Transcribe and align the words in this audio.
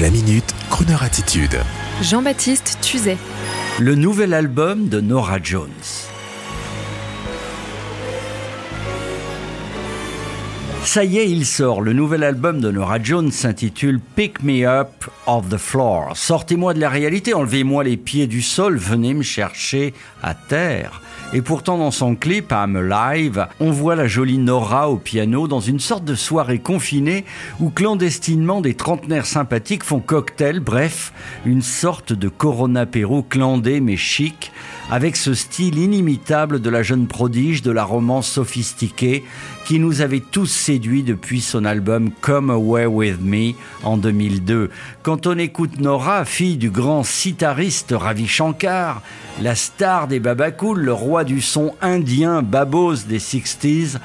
La 0.00 0.10
minute, 0.10 0.56
Kroneur 0.70 1.04
attitude. 1.04 1.56
Jean-Baptiste 2.02 2.78
Tuzet. 2.82 3.16
Le 3.78 3.94
nouvel 3.94 4.34
album 4.34 4.88
de 4.88 5.00
Nora 5.00 5.38
Jones. 5.40 5.68
Ça 10.82 11.04
y 11.04 11.18
est, 11.18 11.30
il 11.30 11.46
sort. 11.46 11.80
Le 11.80 11.92
nouvel 11.92 12.24
album 12.24 12.60
de 12.60 12.72
Nora 12.72 13.00
Jones 13.00 13.30
s'intitule 13.30 14.00
Pick 14.16 14.42
Me 14.42 14.66
Up 14.66 14.88
Off 15.28 15.48
the 15.48 15.58
Floor. 15.58 16.16
Sortez-moi 16.16 16.74
de 16.74 16.80
la 16.80 16.88
réalité, 16.88 17.32
enlevez-moi 17.32 17.84
les 17.84 17.96
pieds 17.96 18.26
du 18.26 18.42
sol, 18.42 18.76
venez 18.76 19.14
me 19.14 19.22
chercher 19.22 19.94
à 20.24 20.34
terre. 20.34 21.02
Et 21.36 21.42
pourtant, 21.42 21.78
dans 21.78 21.90
son 21.90 22.14
clip 22.14 22.52
I'm 22.52 22.76
Alive, 22.76 23.48
on 23.58 23.72
voit 23.72 23.96
la 23.96 24.06
jolie 24.06 24.38
Nora 24.38 24.88
au 24.88 24.98
piano 24.98 25.48
dans 25.48 25.58
une 25.58 25.80
sorte 25.80 26.04
de 26.04 26.14
soirée 26.14 26.60
confinée 26.60 27.24
où 27.58 27.70
clandestinement 27.70 28.60
des 28.60 28.74
trentenaires 28.74 29.26
sympathiques 29.26 29.82
font 29.82 29.98
cocktail, 29.98 30.60
bref, 30.60 31.12
une 31.44 31.60
sorte 31.60 32.12
de 32.12 32.28
Corona 32.28 32.86
Perro 32.86 33.24
clandé 33.24 33.80
mais 33.80 33.96
chic, 33.96 34.52
avec 34.90 35.16
ce 35.16 35.34
style 35.34 35.78
inimitable 35.78 36.60
de 36.60 36.70
la 36.70 36.82
jeune 36.82 37.06
prodige 37.06 37.62
de 37.62 37.70
la 37.70 37.84
romance 37.84 38.28
sophistiquée 38.28 39.24
qui 39.64 39.78
nous 39.78 40.02
avait 40.02 40.20
tous 40.20 40.46
séduits 40.46 41.02
depuis 41.02 41.40
son 41.40 41.64
album 41.64 42.10
Come 42.20 42.50
Away 42.50 42.86
With 42.86 43.20
Me 43.20 43.52
en 43.82 43.96
2002. 43.96 44.70
Quand 45.02 45.26
on 45.26 45.38
écoute 45.38 45.80
Nora, 45.80 46.24
fille 46.24 46.56
du 46.56 46.70
grand 46.70 47.02
sitariste 47.02 47.94
Ravi 47.96 48.28
Shankar, 48.28 49.02
la 49.40 49.54
star 49.54 50.06
des 50.06 50.20
babacools, 50.20 50.80
le 50.80 50.92
roi 50.92 51.24
du 51.24 51.40
son 51.40 51.74
indien 51.80 52.42
babos 52.42 53.06
des 53.08 53.18
60s, 53.18 53.98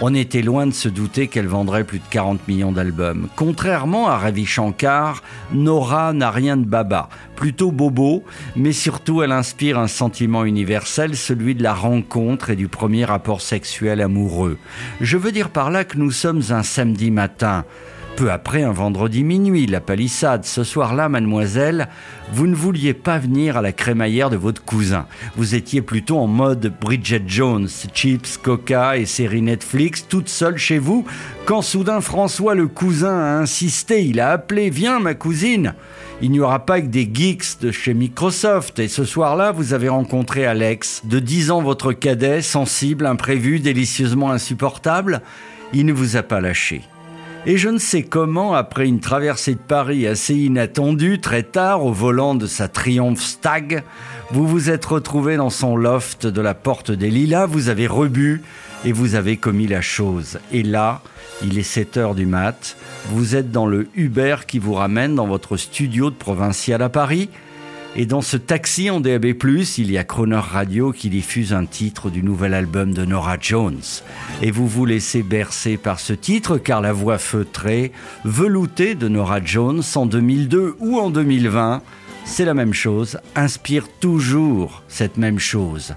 on 0.00 0.14
était 0.14 0.42
loin 0.42 0.66
de 0.66 0.72
se 0.72 0.88
douter 0.88 1.28
qu'elle 1.28 1.46
vendrait 1.46 1.84
plus 1.84 1.98
de 1.98 2.04
40 2.10 2.46
millions 2.48 2.72
d'albums. 2.72 3.28
Contrairement 3.36 4.08
à 4.08 4.18
Ravi 4.18 4.44
Shankar, 4.44 5.22
Nora 5.52 6.12
n'a 6.12 6.30
rien 6.30 6.56
de 6.56 6.64
baba, 6.64 7.08
plutôt 7.36 7.70
bobo, 7.70 8.24
mais 8.56 8.72
surtout 8.72 9.22
elle 9.22 9.32
inspire 9.32 9.78
un 9.78 9.86
sentiment 9.86 10.44
universel, 10.44 11.16
celui 11.16 11.54
de 11.54 11.62
la 11.62 11.74
rencontre 11.74 12.50
et 12.50 12.56
du 12.56 12.68
premier 12.68 13.04
rapport 13.04 13.40
sexuel 13.40 14.00
amoureux. 14.00 14.58
Je 15.00 15.16
veux 15.16 15.32
dire 15.32 15.50
par 15.50 15.70
là 15.70 15.84
que 15.84 15.96
nous 15.96 16.10
sommes 16.10 16.42
un 16.50 16.62
samedi 16.62 17.10
matin. 17.10 17.64
Peu 18.16 18.30
après, 18.30 18.62
un 18.62 18.70
vendredi 18.70 19.24
minuit, 19.24 19.66
la 19.66 19.80
palissade. 19.80 20.44
Ce 20.44 20.62
soir-là, 20.62 21.08
mademoiselle, 21.08 21.88
vous 22.32 22.46
ne 22.46 22.54
vouliez 22.54 22.94
pas 22.94 23.18
venir 23.18 23.56
à 23.56 23.62
la 23.62 23.72
crémaillère 23.72 24.30
de 24.30 24.36
votre 24.36 24.64
cousin. 24.64 25.06
Vous 25.36 25.56
étiez 25.56 25.82
plutôt 25.82 26.18
en 26.18 26.28
mode 26.28 26.72
Bridget 26.80 27.24
Jones, 27.26 27.68
chips, 27.92 28.38
coca 28.38 28.96
et 28.96 29.04
série 29.04 29.42
Netflix, 29.42 30.06
toute 30.08 30.28
seule 30.28 30.58
chez 30.58 30.78
vous, 30.78 31.04
quand 31.44 31.60
soudain 31.60 32.00
François 32.00 32.54
le 32.54 32.68
cousin 32.68 33.18
a 33.18 33.38
insisté, 33.38 34.04
il 34.04 34.20
a 34.20 34.30
appelé, 34.30 34.70
viens 34.70 35.00
ma 35.00 35.14
cousine. 35.14 35.74
Il 36.22 36.30
n'y 36.30 36.38
aura 36.38 36.64
pas 36.64 36.80
que 36.80 36.86
des 36.86 37.10
geeks 37.12 37.60
de 37.62 37.72
chez 37.72 37.94
Microsoft. 37.94 38.78
Et 38.78 38.86
ce 38.86 39.04
soir-là, 39.04 39.50
vous 39.50 39.72
avez 39.72 39.88
rencontré 39.88 40.46
Alex, 40.46 41.02
de 41.04 41.18
10 41.18 41.50
ans 41.50 41.62
votre 41.62 41.92
cadet, 41.92 42.42
sensible, 42.42 43.06
imprévu, 43.06 43.58
délicieusement 43.58 44.30
insupportable. 44.30 45.20
Il 45.72 45.84
ne 45.84 45.92
vous 45.92 46.16
a 46.16 46.22
pas 46.22 46.40
lâché. 46.40 46.82
Et 47.46 47.58
je 47.58 47.68
ne 47.68 47.76
sais 47.76 48.02
comment, 48.02 48.54
après 48.54 48.88
une 48.88 49.00
traversée 49.00 49.52
de 49.52 49.58
Paris 49.58 50.06
assez 50.06 50.34
inattendue, 50.34 51.20
très 51.20 51.42
tard, 51.42 51.84
au 51.84 51.92
volant 51.92 52.34
de 52.34 52.46
sa 52.46 52.68
Triumph 52.68 53.20
Stag, 53.20 53.82
vous 54.30 54.48
vous 54.48 54.70
êtes 54.70 54.86
retrouvé 54.86 55.36
dans 55.36 55.50
son 55.50 55.76
loft 55.76 56.26
de 56.26 56.40
la 56.40 56.54
Porte 56.54 56.90
des 56.90 57.10
Lilas, 57.10 57.44
vous 57.44 57.68
avez 57.68 57.86
rebu 57.86 58.40
et 58.86 58.92
vous 58.92 59.14
avez 59.14 59.36
commis 59.36 59.66
la 59.66 59.82
chose. 59.82 60.38
Et 60.52 60.62
là, 60.62 61.02
il 61.42 61.58
est 61.58 61.62
7 61.62 61.98
heures 61.98 62.14
du 62.14 62.24
mat, 62.24 62.78
vous 63.10 63.36
êtes 63.36 63.50
dans 63.50 63.66
le 63.66 63.88
Uber 63.94 64.36
qui 64.48 64.58
vous 64.58 64.72
ramène 64.72 65.14
dans 65.14 65.26
votre 65.26 65.58
studio 65.58 66.08
de 66.08 66.16
provincial 66.16 66.80
à 66.80 66.88
Paris, 66.88 67.28
et 67.96 68.06
dans 68.06 68.22
ce 68.22 68.36
taxi 68.36 68.90
en 68.90 69.00
DAB+, 69.00 69.26
il 69.78 69.90
y 69.92 69.98
a 69.98 70.04
Croner 70.04 70.36
Radio 70.36 70.90
qui 70.90 71.10
diffuse 71.10 71.52
un 71.52 71.64
titre 71.64 72.10
du 72.10 72.24
nouvel 72.24 72.52
album 72.52 72.92
de 72.92 73.04
Nora 73.04 73.36
Jones. 73.40 73.82
Et 74.42 74.50
vous 74.50 74.66
vous 74.66 74.84
laissez 74.84 75.22
bercer 75.22 75.76
par 75.76 76.00
ce 76.00 76.12
titre 76.12 76.58
car 76.58 76.80
la 76.80 76.92
voix 76.92 77.18
feutrée, 77.18 77.92
veloutée 78.24 78.96
de 78.96 79.06
Nora 79.06 79.38
Jones 79.44 79.82
en 79.94 80.06
2002 80.06 80.74
ou 80.80 80.98
en 80.98 81.10
2020, 81.10 81.82
c'est 82.24 82.44
la 82.44 82.54
même 82.54 82.74
chose, 82.74 83.18
inspire 83.36 83.86
toujours 84.00 84.82
cette 84.88 85.16
même 85.16 85.38
chose. 85.38 85.94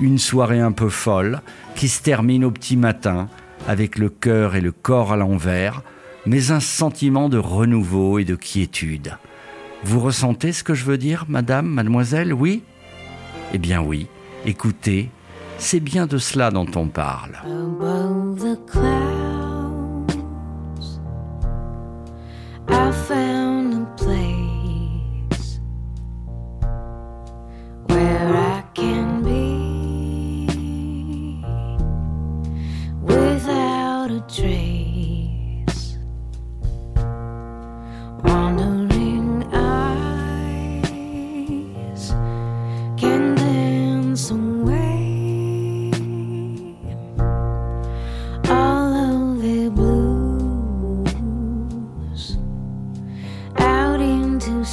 Une 0.00 0.18
soirée 0.18 0.60
un 0.60 0.72
peu 0.72 0.88
folle 0.88 1.40
qui 1.74 1.88
se 1.88 2.02
termine 2.02 2.44
au 2.44 2.52
petit 2.52 2.76
matin 2.76 3.28
avec 3.66 3.98
le 3.98 4.08
cœur 4.08 4.54
et 4.54 4.60
le 4.60 4.72
corps 4.72 5.12
à 5.12 5.16
l'envers, 5.16 5.82
mais 6.26 6.52
un 6.52 6.60
sentiment 6.60 7.28
de 7.28 7.38
renouveau 7.38 8.20
et 8.20 8.24
de 8.24 8.36
quiétude. 8.36 9.16
Vous 9.82 10.00
ressentez 10.00 10.52
ce 10.52 10.62
que 10.62 10.74
je 10.74 10.84
veux 10.84 10.98
dire, 10.98 11.24
madame, 11.28 11.66
mademoiselle, 11.66 12.32
oui? 12.32 12.62
Eh 13.52 13.58
bien 13.58 13.80
oui, 13.80 14.06
écoutez, 14.44 15.10
c'est 15.58 15.80
bien 15.80 16.06
de 16.06 16.18
cela 16.18 16.50
dont 16.50 16.68
on 16.76 16.86
parle. 16.86 17.40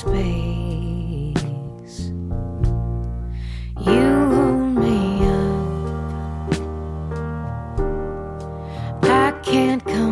space. 0.00 1.42
You 3.86 4.08
hold 4.32 4.72
me 4.82 4.98
up. 5.26 6.54
I 9.04 9.32
can't 9.42 9.84
come. 9.84 10.09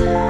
time 0.00 0.29